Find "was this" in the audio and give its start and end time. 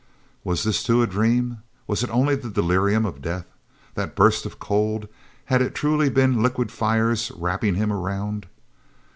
0.43-0.81